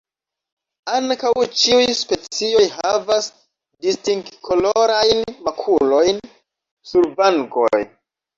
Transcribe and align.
Ankaŭ 0.99 1.33
ĉiuj 1.63 1.83
specioj 1.97 2.63
havas 2.77 3.27
distingkolorajn 3.89 5.23
makulojn 5.49 6.19
sur 6.95 7.09
vangoj. 7.23 7.85